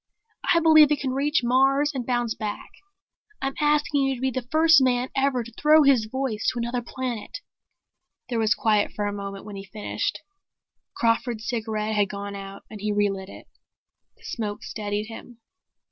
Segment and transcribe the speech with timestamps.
[0.51, 2.71] "I believe it can reach Mars and bounce back.
[3.39, 6.81] I'm asking you to be the first man ever to throw his voice to another
[6.81, 7.37] planet."
[8.27, 10.21] There was quiet for a moment when he finished.
[10.95, 13.45] Crawford's cigarette had gone out and he relit it.
[14.17, 15.37] The smoke steadied him.